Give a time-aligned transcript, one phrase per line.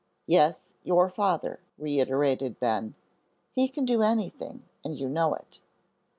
[0.25, 2.95] "Yes, your father," reiterated Ben.
[3.51, 5.61] "He can do anything, and you know it."